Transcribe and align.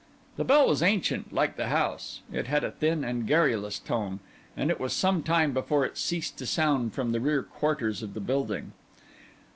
The 0.35 0.43
bell 0.43 0.67
was 0.67 0.81
ancient, 0.81 1.31
like 1.31 1.57
the 1.57 1.67
house; 1.67 2.21
it 2.33 2.47
had 2.47 2.63
a 2.63 2.71
thin 2.71 3.03
and 3.03 3.27
garrulous 3.27 3.79
note; 3.87 4.17
and 4.57 4.71
it 4.71 4.79
was 4.79 4.93
some 4.93 5.21
time 5.21 5.53
before 5.53 5.85
it 5.85 5.95
ceased 5.95 6.39
to 6.39 6.47
sound 6.47 6.95
from 6.95 7.11
the 7.11 7.19
rear 7.19 7.43
quarters 7.43 8.01
of 8.01 8.15
the 8.15 8.19
building. 8.19 8.71